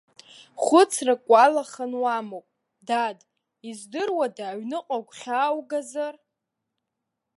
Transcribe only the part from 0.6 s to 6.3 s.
Хәыцрак уалахалан уамоуп, дад, издыруада аҩныҟа гәхьааугазар?